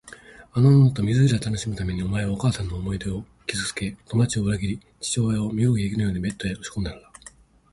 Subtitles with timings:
[0.53, 7.11] あの女と水入らずで楽しむために、お前はお母さんの思い出を傷つけ、友だちを裏切り、父親を身動きできぬようにベッドへ押しこんだのだ。